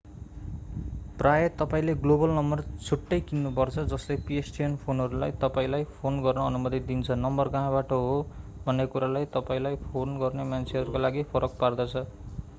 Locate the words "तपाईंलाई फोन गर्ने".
9.37-10.47